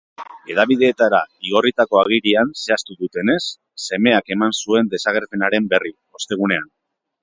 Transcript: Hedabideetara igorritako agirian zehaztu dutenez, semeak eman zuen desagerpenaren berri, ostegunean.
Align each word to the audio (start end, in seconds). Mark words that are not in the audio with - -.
Hedabideetara 0.53 1.19
igorritako 1.49 1.99
agirian 2.05 2.55
zehaztu 2.63 2.99
dutenez, 3.05 3.39
semeak 3.87 4.35
eman 4.39 4.59
zuen 4.63 4.93
desagerpenaren 4.97 5.73
berri, 5.77 5.97
ostegunean. 6.23 6.73